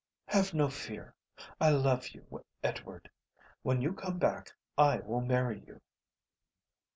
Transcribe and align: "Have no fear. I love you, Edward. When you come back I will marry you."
"Have 0.25 0.55
no 0.55 0.67
fear. 0.67 1.13
I 1.59 1.69
love 1.69 2.07
you, 2.07 2.43
Edward. 2.63 3.07
When 3.61 3.83
you 3.83 3.93
come 3.93 4.17
back 4.17 4.51
I 4.75 4.97
will 5.01 5.21
marry 5.21 5.59
you." 5.67 5.79